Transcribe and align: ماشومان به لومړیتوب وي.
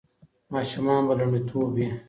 ماشومان 0.53 1.01
به 1.07 1.13
لومړیتوب 1.19 1.69
وي. 1.75 1.87